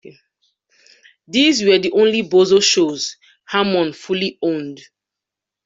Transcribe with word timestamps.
These 1.27 1.63
were 1.63 1.77
the 1.77 1.91
only 1.91 2.23
Bozo 2.23 2.59
shows 2.59 3.17
Harmon 3.45 3.93
fully 3.93 4.39
owned. 4.41 4.81